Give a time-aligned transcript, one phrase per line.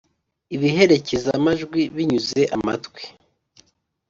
[0.55, 3.03] Ibiherekeza-majwi binyuze amatwi